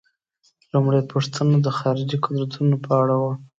[0.73, 3.31] لومړۍ پوښتنه د خارجي قدرتونو په اړه وه.